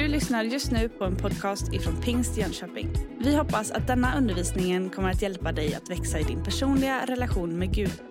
[0.00, 2.88] Du lyssnar just nu på en podcast ifrån Pingst Jönköping.
[3.18, 7.58] Vi hoppas att denna undervisning kommer att hjälpa dig att växa i din personliga relation
[7.58, 8.02] med Gud.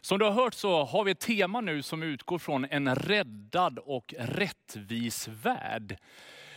[0.00, 3.78] Som du har hört så har vi ett tema nu som utgår från en räddad
[3.78, 5.96] och rättvis värld.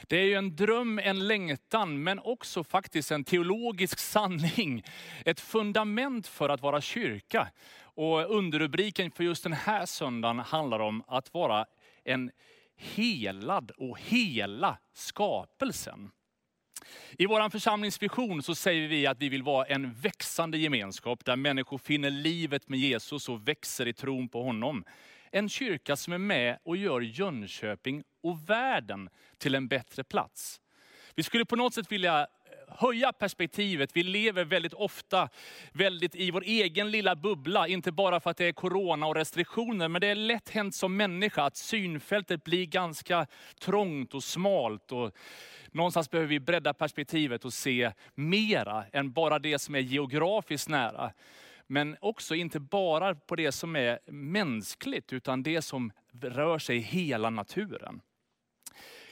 [0.07, 4.83] Det är ju en dröm, en längtan, men också faktiskt en teologisk sanning.
[5.25, 7.47] Ett fundament för att vara kyrka.
[7.81, 11.65] Och underrubriken för just den här söndagen handlar om att vara
[12.03, 12.31] en
[12.77, 16.11] helad och hela skapelsen.
[17.17, 21.77] I vår församlingsvision så säger vi att vi vill vara en växande gemenskap där människor
[21.77, 24.83] finner livet med Jesus och växer i tron på honom.
[25.31, 30.61] En kyrka som är med och gör Jönköping och världen till en bättre plats.
[31.15, 32.27] Vi skulle på något sätt vilja
[32.77, 33.89] höja perspektivet.
[33.93, 35.29] Vi lever väldigt ofta
[35.71, 37.67] väldigt i vår egen lilla bubbla.
[37.67, 40.97] Inte bara för att det är corona och restriktioner, men det är lätt hänt som
[40.97, 43.27] människa att synfältet blir ganska
[43.59, 44.91] trångt och smalt.
[44.91, 45.15] Och
[45.71, 51.11] någonstans behöver vi bredda perspektivet och se mera än bara det som är geografiskt nära.
[51.67, 56.79] Men också inte bara på det som är mänskligt, utan det som rör sig i
[56.79, 58.01] hela naturen.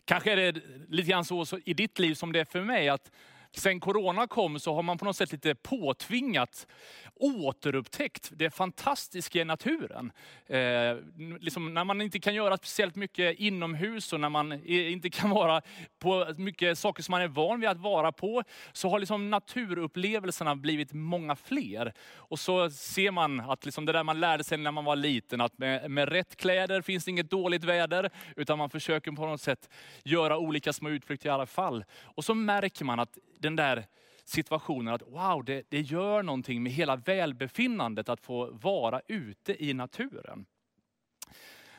[0.05, 3.11] Kanske är det lite grann så i ditt liv som det är för mig, att
[3.57, 6.67] Sen corona kom så har man på något sätt lite påtvingat
[7.15, 10.11] återupptäckt det fantastiska i naturen.
[10.45, 10.97] Eh,
[11.39, 15.61] liksom när man inte kan göra speciellt mycket inomhus och när man inte kan vara
[15.99, 20.55] på mycket saker som man är van vid att vara på, så har liksom naturupplevelserna
[20.55, 21.93] blivit många fler.
[22.15, 25.41] Och så ser man att liksom det där man lärde sig när man var liten,
[25.41, 29.41] att med, med rätt kläder finns det inget dåligt väder, utan man försöker på något
[29.41, 29.69] sätt
[30.03, 31.85] göra olika små utflykter i alla fall.
[32.03, 33.85] Och så märker man att den där
[34.25, 39.73] situationen att wow, det, det gör någonting med hela välbefinnandet att få vara ute i
[39.73, 40.45] naturen.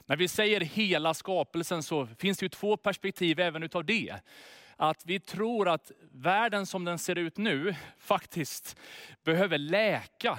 [0.06, 4.14] När vi säger hela skapelsen så finns det ju två perspektiv även utav det.
[4.76, 8.76] Att vi tror att världen som den ser ut nu faktiskt
[9.24, 10.38] behöver läka.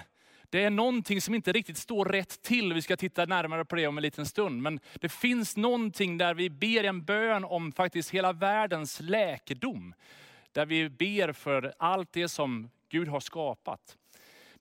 [0.50, 2.74] Det är någonting som inte riktigt står rätt till.
[2.74, 4.62] Vi ska titta närmare på det om en liten stund.
[4.62, 9.94] Men det finns någonting där vi ber en bön om faktiskt hela världens läkedom.
[10.57, 13.97] Där vi ber för allt det som Gud har skapat.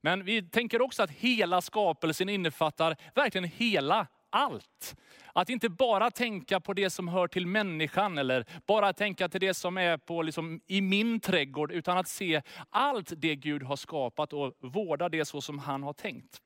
[0.00, 4.96] Men vi tänker också att hela skapelsen innefattar verkligen hela allt.
[5.32, 9.54] Att inte bara tänka på det som hör till människan, eller bara tänka till det
[9.54, 14.32] som är på, liksom, i min trädgård, utan att se allt det Gud har skapat
[14.32, 16.40] och vårda det så som han har tänkt.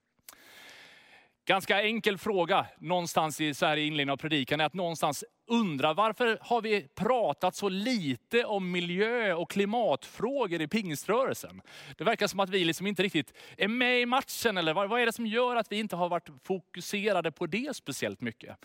[1.45, 5.95] Ganska enkel fråga någonstans i, så här i inledningen av predikan, är att någonstans undrar
[5.95, 11.63] varför har vi pratat så lite om miljö och klimatfrågor i pingströrelsen?
[11.99, 15.01] Det verkar som att vi liksom inte riktigt är med i matchen, eller vad, vad
[15.01, 18.57] är det som gör att vi inte har varit fokuserade på det speciellt mycket?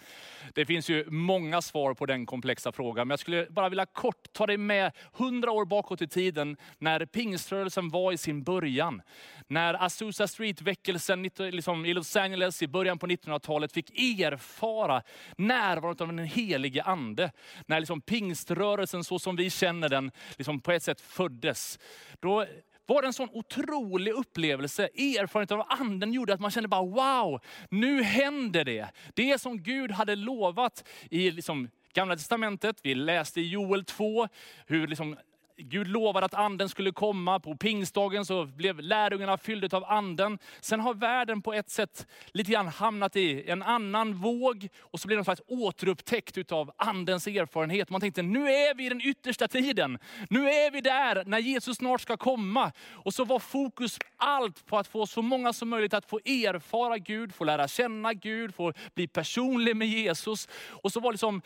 [0.54, 4.34] Det finns ju många svar på den komplexa frågan, men jag skulle bara vilja kort
[4.34, 9.02] ta dig med hundra år bakåt i tiden, när pingströrelsen var i sin början.
[9.48, 15.02] När Azusa Street-väckelsen liksom, i Los Angeles i början på 1900-talet fick erfara
[15.38, 17.32] närvaron av en helig helige ande.
[17.66, 21.80] När liksom pingströrelsen så som vi känner den liksom på ett sätt föddes.
[22.20, 22.46] Då
[22.88, 24.90] var det en sån otrolig upplevelse.
[24.94, 28.88] Erfarenhet av anden gjorde att man kände bara wow, nu händer det.
[29.16, 34.28] Det som Gud hade lovat i liksom Gamla Testamentet, vi läste i Joel 2,
[34.68, 35.18] hur liksom
[35.58, 37.40] Gud lovade att anden skulle komma.
[37.40, 40.40] På pingstdagen så blev lärjungarna fyllda av anden.
[40.62, 44.68] Sen har världen på ett sätt lite grann hamnat i en annan våg.
[44.80, 47.90] Och så blir de faktiskt återupptäckt av andens erfarenhet.
[47.90, 50.00] Man tänkte, nu är vi i den yttersta tiden.
[50.30, 52.72] Nu är vi där när Jesus snart ska komma.
[52.92, 56.98] Och så var fokus allt på att få så många som möjligt att få erfara
[56.98, 60.50] Gud, få lära känna Gud, få bli personlig med Jesus.
[60.70, 61.42] Och så var liksom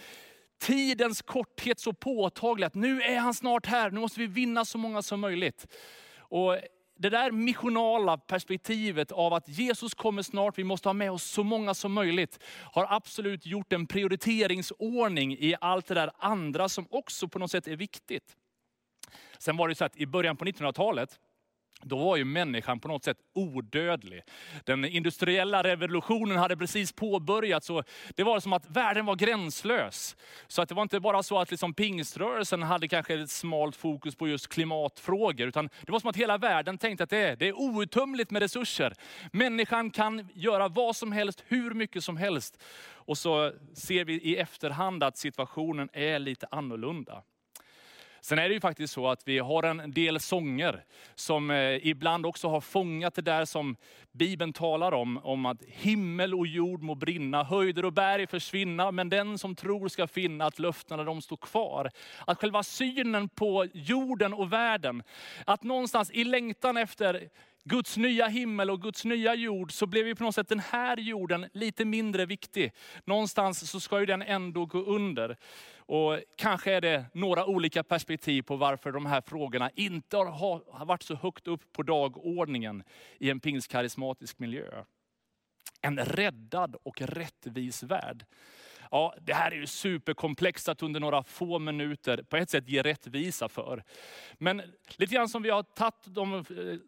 [0.59, 4.77] tidens korthet så påtaglig att nu är han snart här, nu måste vi vinna så
[4.77, 5.67] många som möjligt.
[6.17, 6.57] Och
[6.99, 11.43] det där missionala perspektivet av att Jesus kommer snart, vi måste ha med oss så
[11.43, 12.39] många som möjligt,
[12.73, 17.67] har absolut gjort en prioriteringsordning i allt det där andra som också på något sätt
[17.67, 18.35] är viktigt.
[19.37, 21.19] Sen var det så att i början på 1900-talet,
[21.81, 24.21] då var ju människan på något sätt odödlig.
[24.63, 27.83] Den industriella revolutionen hade precis påbörjats och
[28.15, 30.15] det var som att världen var gränslös.
[30.47, 34.15] Så att det var inte bara så att liksom pingströrelsen hade kanske ett smalt fokus
[34.15, 37.47] på just klimatfrågor, utan det var som att hela världen tänkte att det är, det
[37.47, 38.93] är outtömligt med resurser.
[39.31, 42.63] Människan kan göra vad som helst, hur mycket som helst.
[42.91, 47.23] Och så ser vi i efterhand att situationen är lite annorlunda.
[48.21, 50.83] Sen är det ju faktiskt så att vi har en del sånger
[51.15, 53.75] som eh, ibland också har fångat det där som
[54.11, 59.09] Bibeln talar om, om att himmel och jord må brinna, höjder och berg försvinna, men
[59.09, 61.91] den som tror ska finna att löftena de står kvar.
[62.27, 65.03] Att själva synen på jorden och världen,
[65.45, 67.29] att någonstans i längtan efter
[67.63, 70.97] Guds nya himmel och Guds nya jord, så blev ju på något sätt den här
[70.97, 72.71] jorden lite mindre viktig.
[73.05, 75.37] Någonstans så ska ju den ändå gå under.
[75.89, 81.03] Och kanske är det några olika perspektiv på varför de här frågorna inte har varit
[81.03, 82.83] så högt upp på dagordningen
[83.19, 84.83] i en pingstkarismatisk miljö.
[85.81, 88.25] En räddad och rättvis värld.
[88.91, 92.81] Ja, det här är ju superkomplext att under några få minuter på ett sätt ge
[92.81, 93.83] rättvisa för.
[94.37, 94.61] Men
[94.97, 96.41] lite grann som vi har tagit de eh,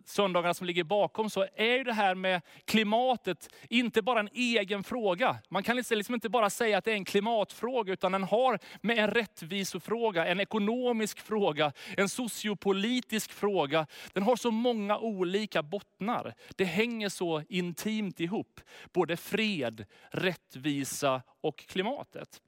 [0.06, 4.83] söndagarna som ligger bakom, så är ju det här med klimatet inte bara en egen
[4.83, 5.38] fråga.
[5.50, 8.59] Man kan liksom, liksom inte bara säga att det är en klimatfråga, utan den har
[8.81, 13.88] med en rättvisefråga, en ekonomisk fråga, en sociopolitisk fråga.
[14.13, 16.33] Den har så många olika bottnar.
[16.56, 18.59] Det hänger så intimt ihop.
[18.94, 22.41] Både fred, rättvisa och klimatet.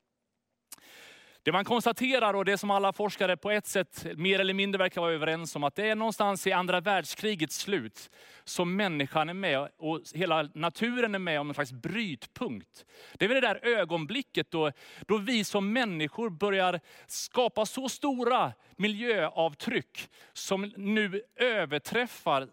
[1.46, 5.02] Det man konstaterar och det som alla forskare på ett sätt mer eller mindre verkar
[5.02, 8.10] vara överens om, att det är någonstans i andra världskrigets slut
[8.44, 12.86] som människan är med och hela naturen är med om en slags brytpunkt.
[13.14, 14.72] Det är väl det där ögonblicket då,
[15.08, 22.50] då vi som människor börjar skapa så stora miljöavtryck som nu överträffar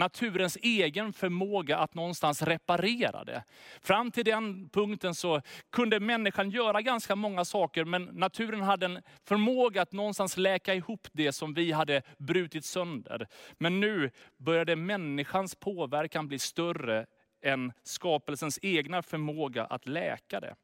[0.00, 3.44] naturens egen förmåga att någonstans reparera det.
[3.80, 5.42] Fram till den punkten så
[5.72, 11.08] kunde människan göra ganska många saker, men naturen hade en förmåga att någonstans läka ihop
[11.12, 13.26] det som vi hade brutit sönder.
[13.58, 17.06] Men nu började människans påverkan bli större
[17.42, 20.54] än skapelsens egna förmåga att läka det.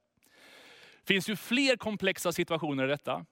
[1.00, 3.26] Det finns ju fler komplexa situationer i detta.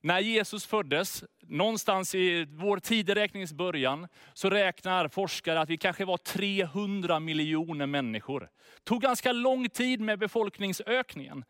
[0.00, 6.16] När Jesus föddes, någonstans i vår tideräknings början, så räknar forskare att vi kanske var
[6.16, 8.40] 300 miljoner människor.
[8.40, 11.44] Det tog ganska lång tid med befolkningsökningen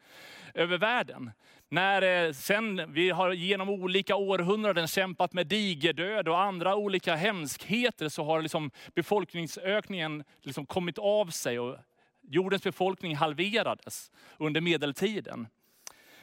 [0.54, 1.30] över världen.
[1.70, 8.08] När eh, sen vi har genom olika århundraden kämpat med digerdöd och andra olika hemskheter,
[8.08, 11.76] så har liksom befolkningsökningen liksom kommit av sig och
[12.22, 15.46] jordens befolkning halverades under medeltiden.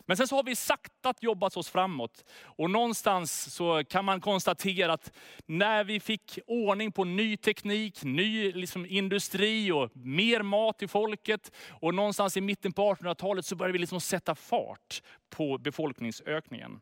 [0.06, 2.26] Men sen så har vi saktat jobbat oss framåt.
[2.44, 5.12] Och någonstans så kan man konstatera att
[5.46, 11.52] när vi fick ordning på ny teknik, ny liksom industri och mer mat till folket.
[11.70, 16.82] Och någonstans i mitten på 1800-talet så började vi liksom sätta fart på befolkningsökningen.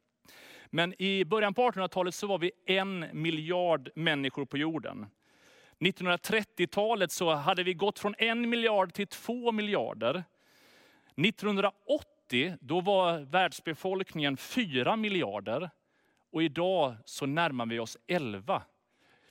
[0.69, 5.05] Men i början på 1800-talet så var vi en miljard människor på jorden.
[5.79, 10.23] 1930-talet så hade vi gått från en miljard till två miljarder.
[11.17, 15.69] 1980 1990 då var världsbefolkningen 4 miljarder
[16.31, 18.63] och idag så närmar vi oss 11.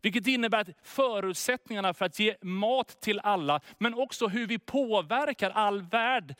[0.03, 5.51] Vilket innebär att förutsättningarna för att ge mat till alla, men också hur vi påverkar
[5.51, 6.35] all värld,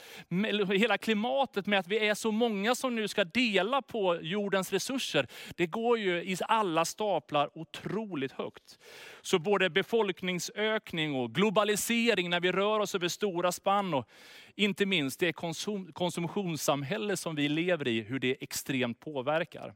[0.73, 5.27] hela klimatet med att vi är så många som nu ska dela på jordens resurser.
[5.57, 8.79] Det går ju i alla staplar otroligt högt.
[9.23, 14.09] Så både befolkningsökning och globalisering när vi rör oss över stora spann och
[14.55, 19.75] inte minst det konsum konsumtionssamhälle som vi lever i, hur det extremt påverkar.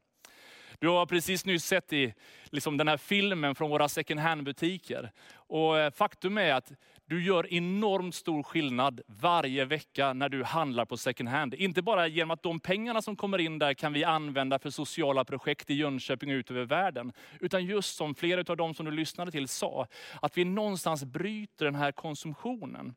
[0.79, 2.13] Du har precis nyss sett i
[2.45, 5.11] liksom den här filmen från våra second hand-butiker.
[5.33, 6.71] Och eh, faktum är att
[7.05, 11.53] du gör enormt stor skillnad varje vecka när du handlar på second hand.
[11.53, 15.25] Inte bara genom att de pengarna som kommer in där kan vi använda för sociala
[15.25, 17.13] projekt i Jönköping och ut över världen.
[17.39, 19.87] Utan just som flera av de som du lyssnade till sa,
[20.21, 22.95] att vi någonstans bryter den här konsumtionen.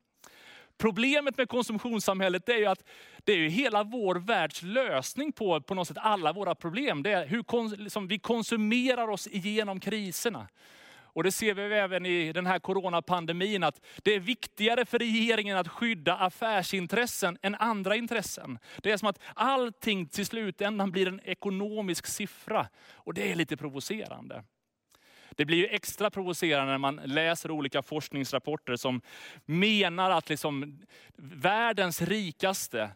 [0.81, 2.83] Problemet med konsumtionssamhället är ju att
[3.23, 7.03] det är hela vår världs lösning på, på något sätt alla våra problem.
[7.03, 10.47] Det är hur kon, liksom, vi konsumerar oss igenom kriserna.
[11.03, 15.57] Och det ser vi även i den här coronapandemin, att det är viktigare för regeringen
[15.57, 18.59] att skydda affärsintressen än andra intressen.
[18.77, 22.67] Det är som att allting till slutändan blir en ekonomisk siffra.
[22.93, 24.43] Och det är lite provocerande.
[25.41, 29.01] Det blir ju extra provocerande när man läser olika forskningsrapporter som
[29.45, 30.79] menar att liksom
[31.15, 32.89] världens rikaste,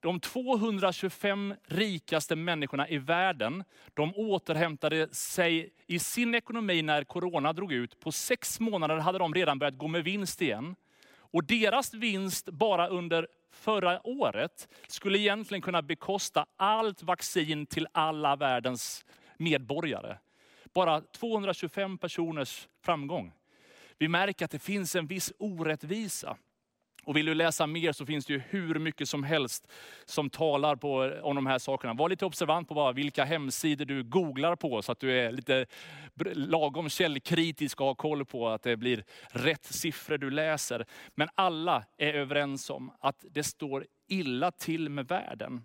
[0.00, 7.72] de 225 rikaste människorna i världen, de återhämtade sig i sin ekonomi när corona drog
[7.72, 8.00] ut.
[8.00, 10.76] På sex månader hade de redan börjat gå med vinst igen.
[11.14, 18.36] Och deras vinst bara under förra året skulle egentligen kunna bekosta allt vaccin till alla
[18.36, 19.04] världens
[19.36, 20.18] medborgare
[20.74, 23.32] bara 225 personers framgång.
[23.98, 26.36] Vi märker att det finns en viss orättvisa.
[27.04, 29.68] Och vill du läsa mer så finns det ju hur mycket som helst
[30.04, 31.94] som talar på, om de här sakerna.
[31.94, 35.66] Var lite observant på bara vilka hemsidor du googlar på så att du är lite
[36.34, 40.86] lagom källkritisk och har koll på att det blir rätt siffror du läser.
[41.14, 45.64] Men alla är överens om att det står illa till med världen.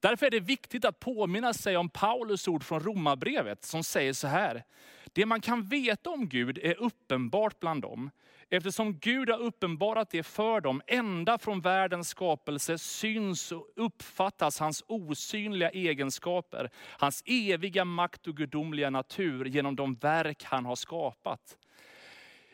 [0.00, 4.26] Därför är det viktigt att påminna sig om Paulus ord från Romarbrevet som säger så
[4.26, 4.64] här.
[5.12, 8.10] Det man kan veta om Gud är uppenbart bland dem.
[8.52, 14.84] Eftersom Gud har uppenbarat det för dem, ända från världens skapelse syns och uppfattas hans
[14.86, 21.56] osynliga egenskaper, hans eviga makt och gudomliga natur genom de verk han har skapat.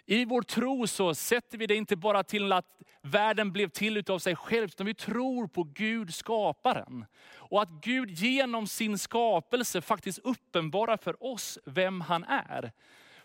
[0.08, 4.18] I vår tro så sätter vi det inte bara till att världen blev till utav
[4.18, 7.04] sig själv, utan vi tror på Gud skaparen.
[7.34, 12.72] Och att Gud genom sin skapelse faktiskt uppenbarar för oss vem han är.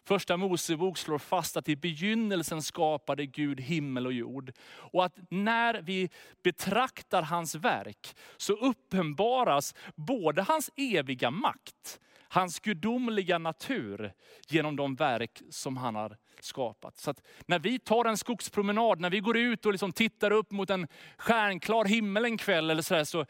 [0.04, 4.52] Första Mosebok slår fast att i begynnelsen skapade Gud himmel och jord.
[4.68, 6.10] Och att när vi
[6.44, 14.14] betraktar hans verk så uppenbaras både hans eviga makt, hans gudomliga natur
[14.48, 16.98] genom de verk som han har skapat.
[16.98, 17.14] Så
[17.46, 20.88] när vi tar en skogspromenad, när vi går ut och liksom tittar upp mot en
[21.18, 23.26] stjärnklar himmel en kväll eller så, där, så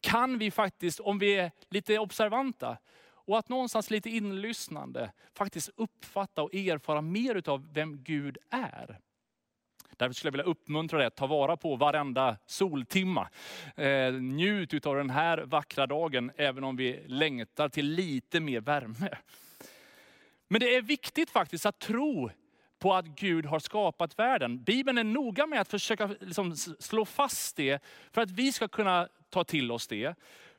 [0.00, 2.76] kan vi faktiskt, om vi är lite observanta,
[3.24, 8.98] och att någonstans lite inlyssnande faktiskt uppfatta och erfara mer av vem Gud är.
[9.96, 13.28] Därför skulle jag vilja uppmuntra dig att ta vara på varenda soltimma.
[13.76, 19.18] Eh, njut av den här vackra dagen, även om vi längtar till lite mer värme.
[20.48, 22.30] Men det är viktigt faktiskt att tro
[22.82, 24.62] på att Gud har skapat världen.
[24.64, 29.08] Bibeln är noga med att försöka liksom slå fast det, för att vi ska kunna
[29.30, 30.14] ta till oss det.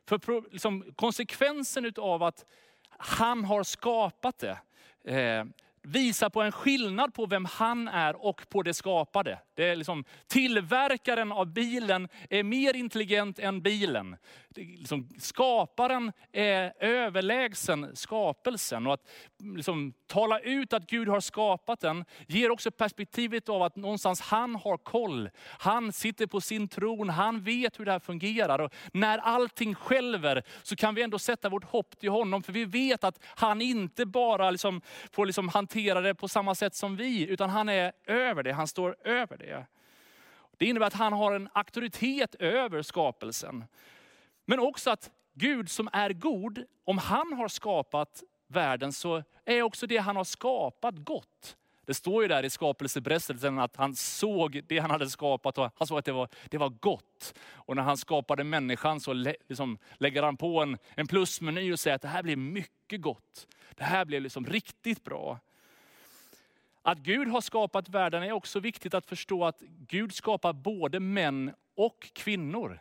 [0.08, 2.46] För liksom, konsekvensen av att
[2.90, 4.58] han har skapat det,
[5.14, 5.46] eh,
[5.82, 9.40] visar på en skillnad på vem han är och på det skapade.
[9.54, 14.16] Det är liksom, tillverkaren av bilen är mer intelligent än bilen.
[14.56, 18.88] Liksom, skaparen är överlägsen skapelsen.
[18.88, 23.76] Och att liksom, tala ut att Gud har skapat den ger också perspektivet av att
[23.76, 25.30] någonstans han har koll.
[25.46, 28.60] Han sitter på sin tron, han vet hur det här fungerar.
[28.60, 32.44] Och när allting skälver så kan vi ändå sätta vårt hopp till honom.
[32.44, 34.82] För vi vet att han inte bara liksom
[35.12, 38.68] får liksom hantera det på samma sätt som vi, utan han är över det, han
[38.68, 39.66] står över det.
[40.58, 43.66] Det innebär att han har en auktoritet över skapelsen.
[44.46, 49.88] Men också att Gud som är god, om han har skapat världen så är också
[49.88, 51.58] det han har skapat gott.
[51.86, 55.88] Det står ju där i skapelseberättelsen att han såg det han hade skapat och han
[55.88, 57.34] såg att det var, det var gott.
[57.52, 61.96] Och när han skapade människan så liksom lägger han på en, en plusmeny och säger
[61.96, 63.48] att det här blir mycket gott.
[63.76, 65.40] Det här blir liksom riktigt bra.
[66.82, 71.54] Att Gud har skapat världen är också viktigt att förstå att Gud skapar både män
[71.76, 72.80] och kvinnor.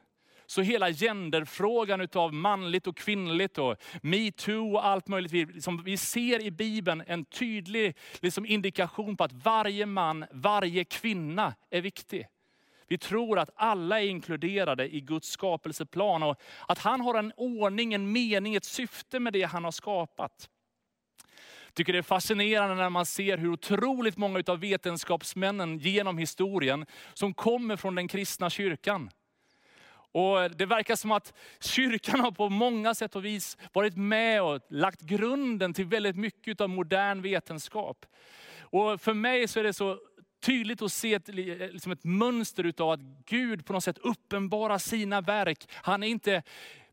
[0.53, 5.33] Så hela genderfrågan utav manligt och kvinnligt och metoo och allt möjligt.
[5.33, 10.85] Vi, liksom, vi ser i Bibeln en tydlig liksom, indikation på att varje man, varje
[10.85, 12.27] kvinna är viktig.
[12.89, 17.95] Vi tror att alla är inkluderade i Guds skapelseplan och att han har en ordning,
[17.95, 20.49] en mening, ett syfte med det han har skapat
[21.67, 26.87] Jag tycker det är fascinerande när man ser hur otroligt många av vetenskapsmännen genom historien,
[27.15, 29.11] som kommer från den kristna kyrkan.
[30.13, 34.61] Och Det verkar som att kyrkan har på många sätt och vis varit med och
[34.69, 38.07] lagt grunden till väldigt mycket av modern vetenskap.
[38.61, 39.99] Och För mig så är det så
[40.43, 45.21] tydligt att se ett, liksom ett mönster utav att Gud på något sätt uppenbarar sina
[45.21, 45.69] verk.
[45.71, 46.43] Han är inte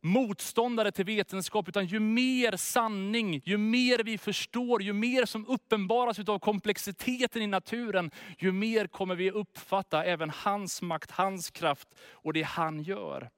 [0.01, 6.19] motståndare till vetenskap, utan ju mer sanning, ju mer vi förstår, ju mer som uppenbaras
[6.19, 12.33] av komplexiteten i naturen, ju mer kommer vi uppfatta även hans makt, hans kraft och
[12.33, 13.29] det han gör.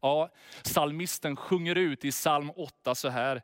[0.00, 0.30] Ja,
[0.62, 3.42] salmisten sjunger ut i psalm 8 så här.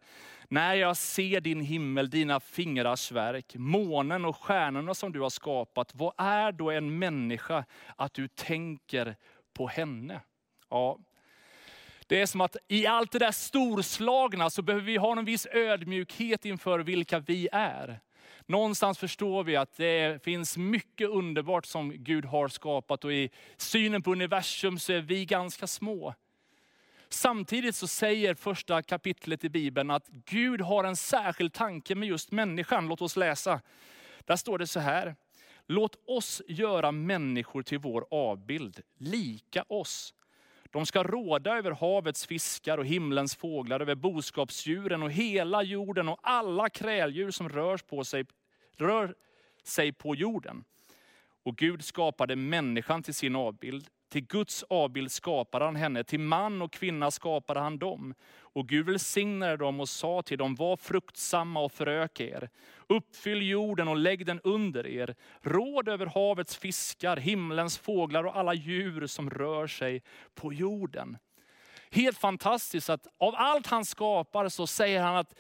[0.48, 5.94] När jag ser din himmel, dina fingrars verk, månen och stjärnorna som du har skapat,
[5.94, 7.64] vad är då en människa
[7.96, 9.16] att du tänker
[9.52, 10.20] på henne?
[10.70, 10.98] Ja,
[12.06, 15.46] det är som att i allt det där storslagna så behöver vi ha en viss
[15.46, 18.00] ödmjukhet inför vilka vi är.
[18.46, 24.02] Någonstans förstår vi att det finns mycket underbart som Gud har skapat och i synen
[24.02, 26.14] på universum så är vi ganska små.
[27.08, 32.32] Samtidigt så säger första kapitlet i Bibeln att Gud har en särskild tanke med just
[32.32, 32.88] människan.
[32.88, 33.60] Låt oss läsa.
[34.20, 35.16] Där står det så här.
[35.66, 40.14] Låt oss göra människor till vår avbild, lika oss.
[40.72, 46.18] De ska råda över havets fiskar och himlens fåglar, över boskapsdjuren och hela jorden och
[46.22, 48.26] alla kräldjur som rör, på sig,
[48.76, 49.14] rör
[49.62, 50.64] sig på jorden.
[51.42, 53.88] Och Gud skapade människan till sin avbild.
[54.12, 58.14] Till Guds avbild skapade han henne, till man och kvinna skapade han dem.
[58.40, 62.50] Och Gud välsignade dem och sa till dem, var fruktsamma och föröka er.
[62.86, 65.14] Uppfyll jorden och lägg den under er.
[65.40, 70.02] Råd över havets fiskar, himlens fåglar och alla djur som rör sig
[70.34, 71.18] på jorden.
[71.90, 75.34] Helt fantastiskt att av allt han skapar så säger han att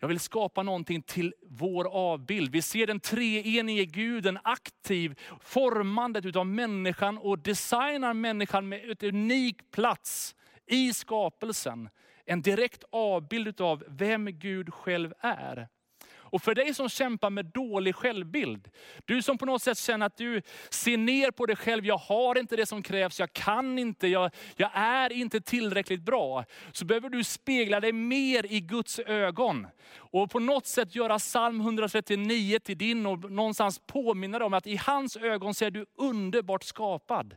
[0.00, 2.52] jag vill skapa någonting till vår avbild.
[2.52, 9.70] Vi ser den treenige guden aktiv, formandet av människan och designar människan med ett unik
[9.70, 10.34] plats
[10.66, 11.88] i skapelsen.
[12.24, 15.68] En direkt avbild av vem Gud själv är.
[16.30, 18.68] Och för dig som kämpar med dålig självbild,
[19.04, 22.38] du som på något sätt känner att du ser ner på dig själv, jag har
[22.38, 26.44] inte det som krävs, jag kan inte, jag, jag är inte tillräckligt bra.
[26.72, 29.66] Så behöver du spegla dig mer i Guds ögon.
[29.96, 34.66] Och på något sätt göra psalm 139 till din och någonstans påminna dig om att
[34.66, 37.36] i hans ögon så är du underbart skapad.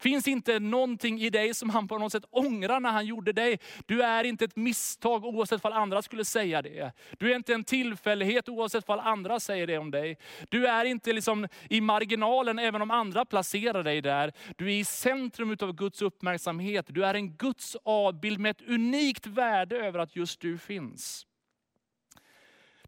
[0.00, 3.58] Finns inte någonting i dig som han på något sätt ångrar när han gjorde dig.
[3.86, 6.92] Du är inte ett misstag oavsett om andra skulle säga det.
[7.18, 10.18] Du är inte en tillfällighet oavsett om andra säger det om dig.
[10.48, 14.32] Du är inte liksom i marginalen även om andra placerar dig där.
[14.56, 16.86] Du är i centrum av Guds uppmärksamhet.
[16.88, 21.26] Du är en Guds avbild med ett unikt värde över att just du finns.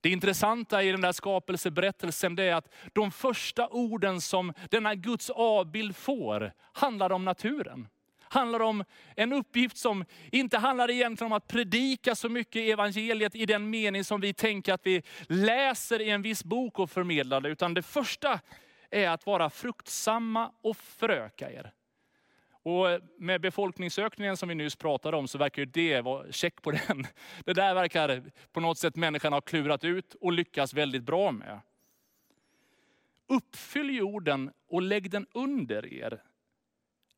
[0.03, 5.97] Det intressanta i den där skapelseberättelsen är att de första orden som denna Guds avbild
[5.97, 7.89] får, handlar om naturen.
[8.23, 8.85] Handlar om
[9.17, 14.05] en uppgift som inte handlar egentligen om att predika så mycket evangeliet i den mening
[14.05, 17.49] som vi tänker att vi läser i en viss bok och förmedlar det.
[17.49, 18.41] Utan det första
[18.91, 21.73] är att vara fruktsamma och föröka er.
[22.63, 22.87] Och
[23.19, 27.07] med befolkningsökningen som vi nyss pratade om så verkar det vara check på den.
[27.45, 31.61] Det där verkar på något sätt människan ha klurat ut och lyckats väldigt bra med.
[33.27, 36.23] Uppfyll jorden och lägg den under er.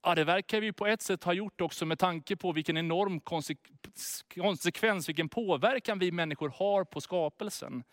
[0.02, 3.20] Ja, det verkar vi på ett sätt ha gjort också med tanke på vilken enorm
[3.20, 7.84] konsekvens, vilken påverkan vi människor har på skapelsen.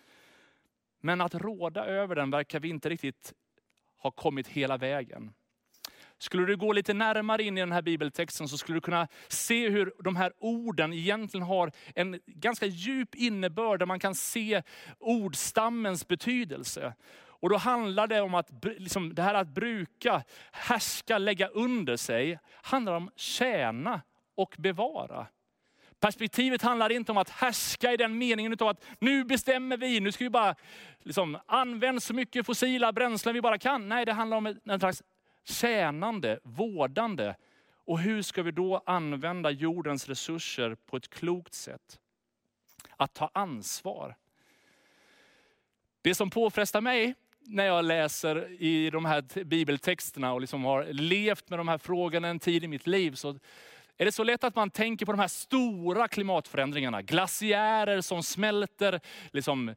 [0.99, 3.33] Men att råda över den verkar vi inte riktigt
[3.97, 5.33] ha kommit hela vägen.
[6.21, 9.69] Skulle du gå lite närmare in i den här bibeltexten så skulle du kunna se
[9.69, 14.63] hur de här orden egentligen har en ganska djup innebörd, där man kan se
[14.99, 16.93] ordstammens betydelse.
[17.13, 22.39] Och då handlar det om att liksom, det här att bruka, härska, lägga under sig,
[22.53, 24.01] handlar om tjäna
[24.35, 25.27] och bevara.
[25.99, 30.11] Perspektivet handlar inte om att härska i den meningen av att nu bestämmer vi, nu
[30.11, 30.55] ska vi bara
[31.03, 33.89] liksom, använda så mycket fossila bränslen vi bara kan.
[33.89, 35.03] Nej, det handlar om en slags
[35.43, 37.35] tjänande, vårdande.
[37.85, 41.99] Och hur ska vi då använda jordens resurser på ett klokt sätt?
[42.97, 44.15] Att ta ansvar.
[46.01, 51.49] Det som påfrestar mig när jag läser i de här bibeltexterna och liksom har levt
[51.49, 53.39] med de här frågorna en tid i mitt liv, så
[53.97, 57.01] är det så lätt att man tänker på de här stora klimatförändringarna.
[57.01, 58.99] Glaciärer som smälter,
[59.31, 59.75] liksom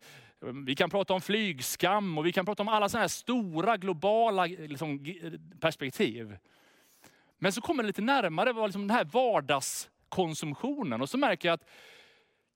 [0.48, 3.76] Ehm, vi kan prata om flygskam och vi kan prata om alla sådana här stora
[3.76, 5.14] globala liksom,
[5.61, 6.37] perspektiv.
[7.38, 11.54] Men så kommer det lite närmare vad liksom den här vardagskonsumtionen och så märker jag
[11.54, 11.68] att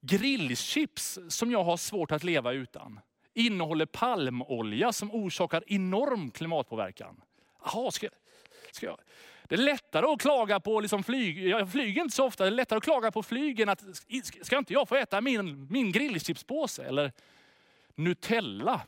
[0.01, 3.01] grillchips som jag har svårt att leva utan,
[3.35, 7.21] innehåller palmolja som orsakar enorm klimatpåverkan.
[7.63, 8.09] Aha, ska,
[8.73, 8.99] ska jag,
[9.49, 12.51] det är lättare att klaga på liksom flyg, jag flyger inte så ofta, det är
[12.51, 13.85] lättare att klaga på flygen att
[14.43, 16.85] ska inte jag få äta min, min grillchipspåse?
[16.85, 17.13] Eller
[17.99, 18.81] Nutella.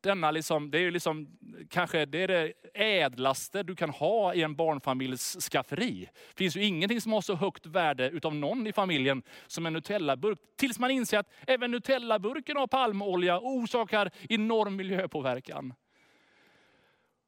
[0.00, 1.38] Denna liksom, det är liksom,
[1.70, 6.08] kanske det, är det ädlaste du kan ha i en barnfamiljs skafferi.
[6.28, 9.72] Det finns ju ingenting som har så högt värde utav någon i familjen som en
[9.72, 10.38] Nutella-burk.
[10.56, 15.74] Tills man inser att även Nutella-burken har palmolja och orsakar enorm miljöpåverkan.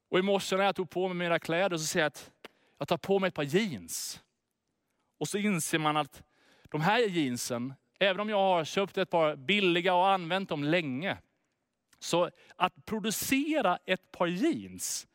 [0.09, 2.31] Och i morse när jag tog på mig mina kläder så ser jag att
[2.77, 4.23] jag tar på mig ett par jeans.
[5.17, 6.23] Och så inser man att
[6.63, 7.73] de här jeansen
[8.03, 11.17] Även om jag har köpt ett par billiga och använt dem länge.
[11.99, 15.07] Så att producera ett par jeans,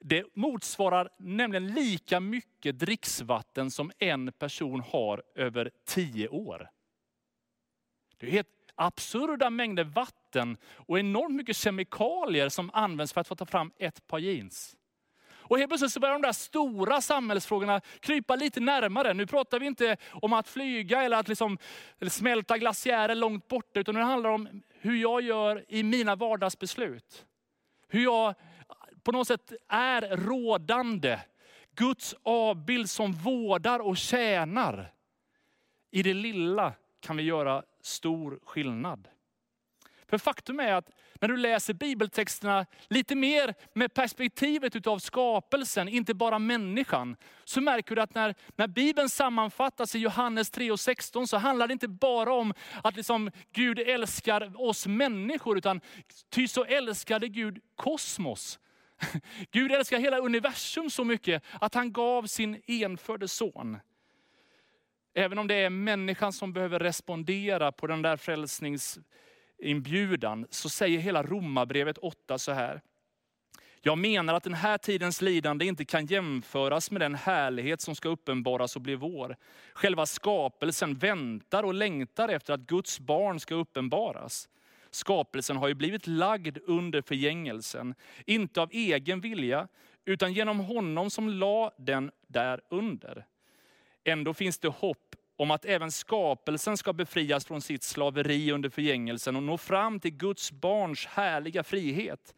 [0.00, 6.70] det motsvarar nämligen lika mycket dricksvatten som en person har över tio år.
[8.16, 13.36] Det är helt absurda mängder vatten och enormt mycket kemikalier som används för att få
[13.36, 14.76] ta fram ett par jeans.
[15.48, 19.14] Och helt plötsligt så börjar de där stora samhällsfrågorna krypa lite närmare.
[19.14, 21.58] Nu pratar vi inte om att flyga eller att liksom,
[22.00, 27.26] eller smälta glaciärer långt borta, utan det handlar om hur jag gör i mina vardagsbeslut.
[27.88, 28.34] Hur jag
[29.02, 31.18] på något sätt är rådande.
[31.74, 34.92] Guds avbild som vårdar och tjänar.
[35.90, 39.08] I det lilla kan vi göra stor skillnad.
[40.06, 46.14] För faktum är att när du läser bibeltexterna lite mer med perspektivet utav skapelsen, inte
[46.14, 51.28] bara människan, så märker du att när, när Bibeln sammanfattas i Johannes 3 och 16
[51.28, 55.80] så handlar det inte bara om att liksom Gud älskar oss människor, utan
[56.30, 58.58] ty så älskade Gud kosmos.
[59.50, 63.78] Gud älskar hela universum så mycket att han gav sin enfödde son.
[65.14, 68.98] Även om det är människan som behöver respondera på den där frälsnings,
[69.58, 72.80] inbjudan, så säger hela Romarbrevet 8 så här.
[73.80, 78.08] Jag menar att den här tidens lidande inte kan jämföras med den härlighet som ska
[78.08, 79.36] uppenbaras och bli vår.
[79.74, 84.48] Själva skapelsen väntar och längtar efter att Guds barn ska uppenbaras.
[84.90, 87.94] Skapelsen har ju blivit lagd under förgängelsen,
[88.26, 89.68] inte av egen vilja,
[90.04, 93.26] utan genom honom som la den där under.
[94.04, 95.07] Ändå finns det hopp
[95.38, 100.10] om att även skapelsen ska befrias från sitt slaveri under förgängelsen och nå fram till
[100.10, 102.34] Guds barns härliga frihet.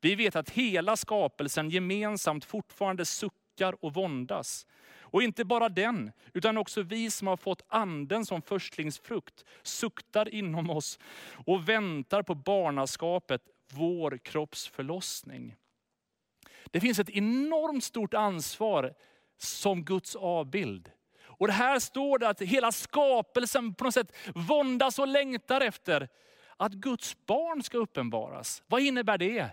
[0.00, 4.66] Vi vet att hela skapelsen gemensamt fortfarande suckar och våndas.
[4.98, 10.70] Och inte bara den, utan också vi som har fått anden som förstlingsfrukt, suktar inom
[10.70, 10.98] oss
[11.46, 15.56] och väntar på barnaskapet, vår kropps förlossning.
[16.70, 18.94] Det finns ett enormt stort ansvar
[19.38, 20.90] som Guds avbild.
[21.38, 26.08] Och det här står det att hela skapelsen på något sätt våndas och längtar efter
[26.56, 28.62] att Guds barn ska uppenbaras.
[28.66, 29.50] Vad innebär det?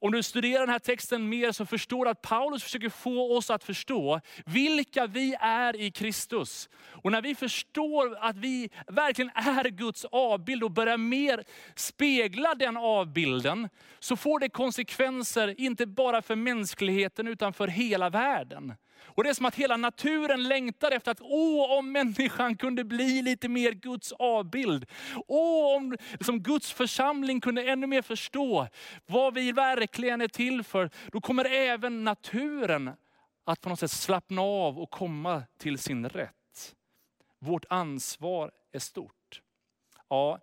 [0.00, 3.50] Om du studerar den här texten mer så förstår du att Paulus försöker få oss
[3.50, 6.68] att förstå vilka vi är i Kristus.
[6.76, 12.76] Och när vi förstår att vi verkligen är Guds avbild och börjar mer spegla den
[12.76, 18.74] avbilden, så får det konsekvenser, inte bara för mänskligheten utan för hela världen.
[19.06, 23.22] Och Det är som att hela naturen längtar efter att, åh om människan kunde bli
[23.22, 24.86] lite mer Guds avbild.
[25.26, 28.68] Åh om liksom Guds församling kunde ännu mer förstå
[29.06, 30.90] vad vi verkligen är till för.
[31.12, 32.90] Då kommer även naturen
[33.44, 36.74] att på något sätt slappna av och komma till sin rätt.
[37.38, 39.42] Vårt ansvar är stort.
[40.08, 40.38] Ja,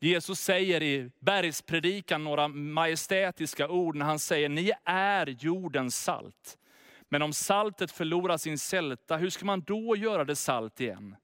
[0.00, 6.58] Jesus säger i bergspredikan några majestätiska ord när han säger, ni är jordens salt.
[7.08, 11.16] Men om saltet förlorar sin sälta, hur ska man då göra det salt igen?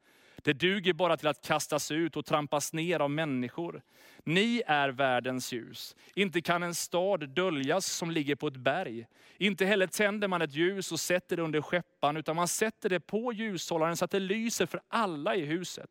[0.45, 3.83] Det duger bara till att kastas ut och trampas ner av människor.
[4.25, 5.97] Ni är världens ljus.
[6.15, 9.07] Inte kan en stad döljas som ligger på ett berg.
[9.39, 13.01] Inte heller tänder man ett ljus och sätter det under skeppan, utan man sätter det
[13.01, 15.91] på ljushållaren så att det lyser för alla i huset.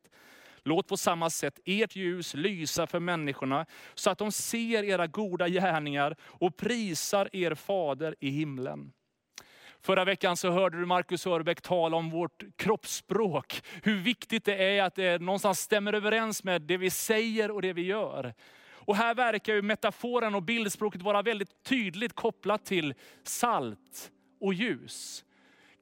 [0.64, 5.48] Låt på samma sätt ert ljus lysa för människorna, så att de ser era goda
[5.48, 8.92] gärningar och prisar er fader i himlen.
[9.84, 13.62] Förra veckan så hörde du Marcus Örbeck tala om vårt kroppsspråk.
[13.82, 17.72] Hur viktigt det är att det någonstans stämmer överens med det vi säger och det
[17.72, 18.34] vi gör.
[18.70, 25.24] Och här verkar ju metaforen och bildspråket vara väldigt tydligt kopplat till salt och ljus.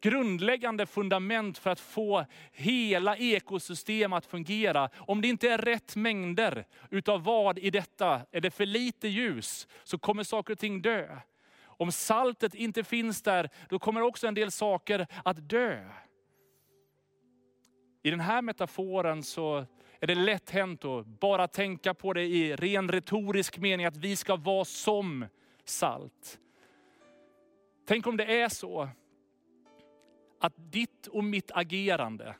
[0.01, 4.91] Grundläggande fundament för att få hela ekosystem att fungera.
[4.97, 9.69] Om det inte är rätt mängder utav vad i detta, är det för lite ljus
[9.85, 11.17] så kommer saker och ting dö.
[11.81, 15.91] Om saltet inte finns där, då kommer också en del saker att dö.
[18.03, 19.67] I den här metaforen så
[20.01, 24.17] är det lätt hänt att bara tänka på det i ren retorisk mening, att vi
[24.17, 25.27] ska vara som
[25.65, 26.39] salt.
[27.87, 28.89] Tänk om det är så
[30.41, 32.35] att ditt och mitt agerande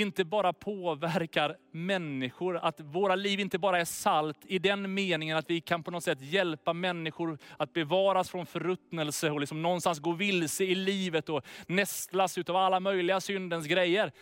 [0.00, 5.50] inte bara påverkar människor, att våra liv inte bara är salt i den meningen att
[5.50, 10.12] vi kan på något sätt hjälpa människor att bevaras från förruttnelse och liksom någonstans gå
[10.12, 14.12] vilse i livet och nästlas av alla möjliga syndens grejer.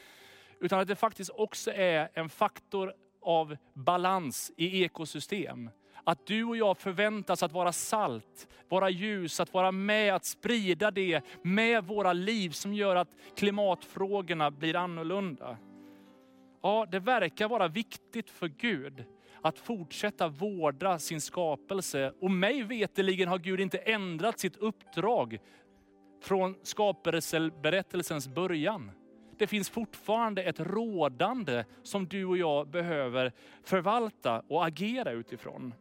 [0.61, 5.71] Utan att det faktiskt också är en faktor av balans i ekosystem.
[6.05, 10.91] Att du och jag förväntas att vara salt, vara ljus, att vara med att sprida
[10.91, 15.57] det med våra liv som gör att klimatfrågorna blir annorlunda.
[16.67, 19.05] Ja, det verkar vara viktigt för Gud
[19.43, 22.13] att fortsätta vårda sin skapelse.
[22.21, 25.39] Och mig veteligen har Gud inte ändrat sitt uppdrag
[26.23, 28.91] från skapelseberättelsens början.
[29.39, 33.33] Det finns fortfarande ett rådande som du och jag behöver
[33.65, 35.75] förvalta och agera utifrån.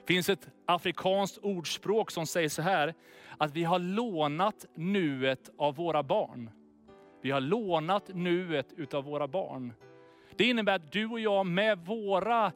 [0.00, 2.94] Det finns ett afrikanskt ordspråk som säger så här,
[3.38, 6.50] att vi har lånat nuet av våra barn.
[7.20, 9.72] Vi har lånat nuet utav våra barn.
[10.36, 12.52] Det innebär att du och jag med våra,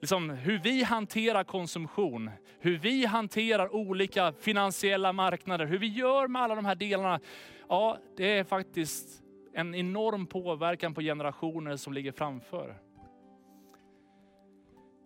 [0.00, 6.42] liksom, hur vi hanterar konsumtion, hur vi hanterar olika finansiella marknader, hur vi gör med
[6.42, 7.20] alla de här delarna.
[7.68, 9.22] Ja, det är faktiskt
[9.54, 12.76] en enorm påverkan på generationer som ligger framför.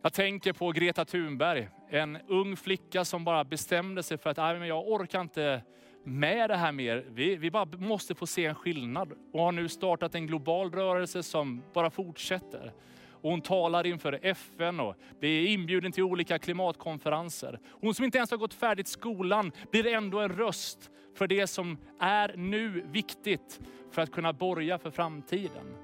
[0.03, 4.68] Jag tänker på Greta Thunberg, en ung flicka som bara bestämde sig för att Nej,
[4.68, 5.62] jag orkar inte
[6.07, 7.05] med det här mer.
[7.09, 11.23] Vi, vi bara måste få se en skillnad och har nu startat en global rörelse
[11.23, 12.73] som bara fortsätter.
[13.11, 17.61] Och hon talar inför FN och blir inbjuden till olika klimatkonferenser.
[17.81, 21.79] Hon som inte ens har gått färdigt skolan blir ändå en röst för det som
[22.01, 25.77] är nu viktigt för att kunna borga för framtiden.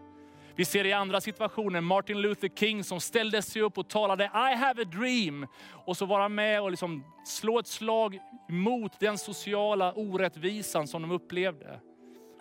[0.56, 4.54] Vi ser i andra situationer Martin Luther King som ställde sig upp och talade I
[4.54, 5.46] have a dream.
[5.86, 11.10] Och så vara med och liksom slå ett slag mot den sociala orättvisan som de
[11.10, 11.80] upplevde.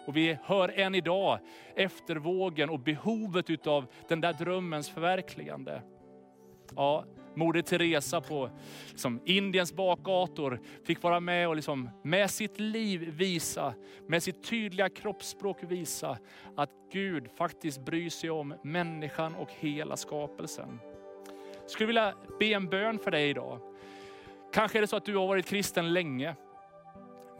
[0.05, 1.39] Och vi hör än idag
[1.75, 5.81] eftervågen och behovet utav den där drömmens förverkligande.
[6.75, 8.49] Ja, Moder Teresa på
[8.89, 13.73] liksom, Indiens bakgator fick vara med och liksom, med sitt liv visa,
[14.07, 16.17] med sitt tydliga kroppsspråk visa
[16.55, 20.79] att Gud faktiskt bryr sig om människan och hela skapelsen.
[21.61, 23.59] Jag skulle vilja be en bön för dig idag.
[24.53, 26.35] Kanske är det så att du har varit kristen länge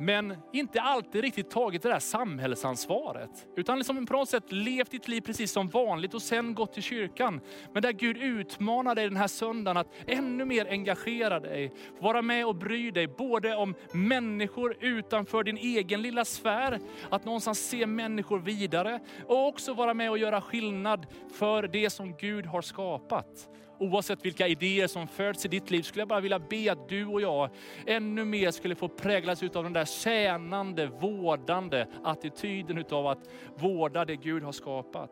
[0.02, 3.48] men inte alltid riktigt tagit det där samhällsansvaret.
[3.56, 6.84] Utan liksom på något sätt levt ditt liv precis som vanligt och sen gått till
[6.84, 7.42] kyrkan.
[7.74, 11.74] Men där Gud utmanar dig den här söndagen att ännu mer engagera dig.
[12.00, 17.70] Vara med och bry dig både om människor utanför din egen lilla sfär, att någonstans
[17.70, 22.62] se människor vidare och också vara med och göra skillnad för det som Gud har
[22.62, 23.50] skapat
[23.82, 27.06] oavsett vilka idéer som föds i ditt liv, skulle jag bara vilja be att du
[27.06, 27.50] och jag
[27.86, 34.16] ännu mer skulle få präglas av den där tjänande, vårdande attityden utav att vårda det
[34.16, 35.12] Gud har skapat.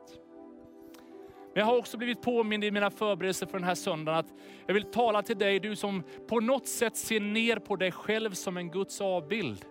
[1.53, 4.33] Men jag har också blivit påmind i mina förberedelser för den här söndagen att
[4.67, 8.31] jag vill tala till dig, du som på något sätt ser ner på dig själv
[8.31, 9.65] som en Guds avbild.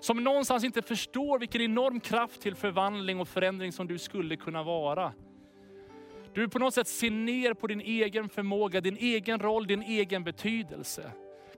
[0.00, 4.62] Som någonstans inte förstår vilken enorm kraft till förvandling och förändring som du skulle kunna
[4.62, 5.12] vara.
[6.38, 10.24] Du på något sätt ser ner på din egen förmåga, din egen roll, din egen
[10.24, 11.12] betydelse.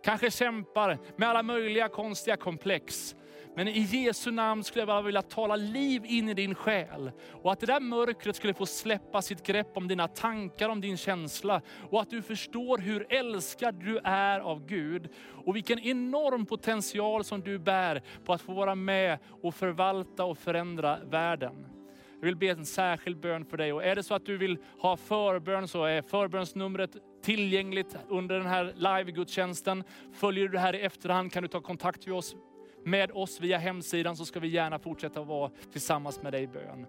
[0.05, 3.14] Kanske kämpar med alla möjliga konstiga komplex.
[3.57, 7.11] Men i Jesu namn skulle jag bara vilja tala liv in i din själ.
[7.43, 10.97] Och att det där mörkret skulle få släppa sitt grepp om dina tankar, om din
[10.97, 11.62] känsla.
[11.90, 15.09] Och att du förstår hur älskad du är av Gud.
[15.47, 20.38] Och vilken enorm potential som du bär på att få vara med och förvalta och
[20.38, 21.80] förändra världen.
[22.20, 23.72] Jag vill be en särskild bön för dig.
[23.72, 28.46] Och är det så att du vill ha förbön så är förbönsnumret tillgängligt under den
[28.46, 29.85] här live-gudstjänsten.
[30.12, 32.37] Följer du det här i efterhand kan du ta kontakt med oss,
[32.85, 36.87] med oss via hemsidan så ska vi gärna fortsätta vara tillsammans med dig i bön.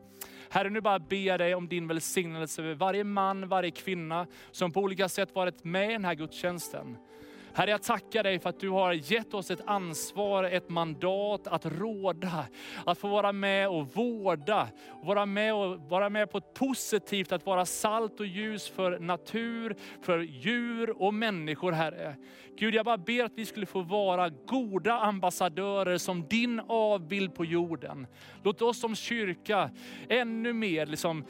[0.50, 4.72] Herre, nu bara ber jag dig om din välsignelse över varje man, varje kvinna som
[4.72, 6.98] på olika sätt varit med i den här gudstjänsten.
[7.54, 11.66] Herre, jag tackar dig för att du har gett oss ett ansvar, ett mandat att
[11.66, 12.46] råda,
[12.86, 14.68] att få vara med och vårda,
[15.04, 19.76] vara med, och vara med på ett positivt, att vara salt och ljus för natur,
[20.02, 22.16] för djur och människor Herre.
[22.58, 27.46] Gud, jag bara ber att vi skulle få vara goda ambassadörer som din avbild på
[27.46, 28.08] jorden.
[28.44, 29.70] Låt oss som kyrka
[30.10, 31.26] ännu mer liksom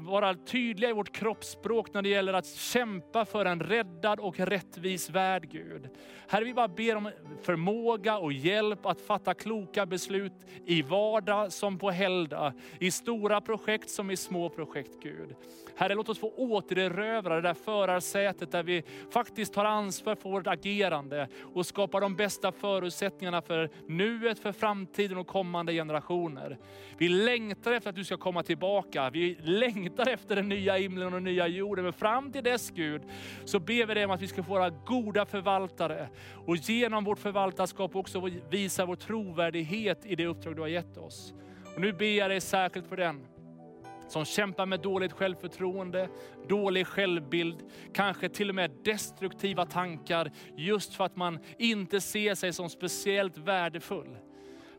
[0.00, 5.10] vara tydliga i vårt kroppsspråk när det gäller att kämpa för en räddad och rättvis
[5.10, 5.88] värld Gud.
[6.28, 7.10] Herre, vi bara ber om
[7.42, 10.32] förmåga och hjälp att fatta kloka beslut
[10.66, 15.34] i vardag som på helgdag, i stora projekt som i små projekt Gud.
[15.76, 20.46] Herre, låt oss få återerövra det där förarsätet där vi faktiskt tar ansvar för vårt
[20.46, 26.58] agerande och skapar de bästa förutsättningarna för nuet, för framtiden och kommande generationer.
[26.98, 29.10] Vi längtar efter att du ska komma tillbaka.
[29.10, 31.84] Vi längtar efter den nya himlen och den nya jorden.
[31.84, 33.02] Men fram till dess Gud,
[33.44, 36.08] så ber vi dig om att vi ska få vara goda förvaltare
[36.46, 41.34] och genom vårt förvaltarskap också visa vår trovärdighet i det uppdrag du har gett oss.
[41.74, 43.26] Och nu ber jag dig särskilt för den
[44.08, 46.08] som kämpar med dåligt självförtroende,
[46.48, 47.62] dålig självbild,
[47.94, 53.38] kanske till och med destruktiva tankar just för att man inte ser sig som speciellt
[53.38, 54.16] värdefull.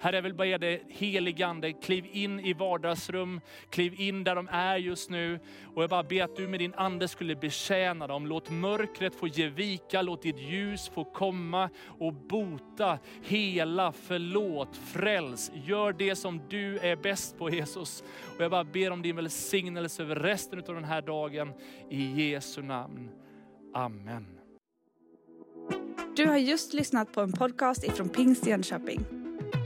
[0.05, 4.77] Herre, jag vill be dig, heligande, kliv in i vardagsrum, kliv in där de är
[4.77, 5.39] just nu.
[5.75, 8.27] Och jag bara ber att du med din ande skulle betjäna dem.
[8.27, 15.51] Låt mörkret få ge vika, låt ditt ljus få komma och bota, hela, förlåt, fräls.
[15.65, 18.03] Gör det som du är bäst på Jesus.
[18.35, 21.53] Och jag bara ber om din välsignelse över resten av den här dagen.
[21.89, 23.09] I Jesu namn.
[23.73, 24.27] Amen.
[26.15, 29.14] Du har just lyssnat på en podcast ifrån Pingst Jönköping.